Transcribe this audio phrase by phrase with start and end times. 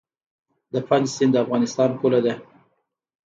[0.73, 2.33] د پنج سیند د افغانستان پوله ده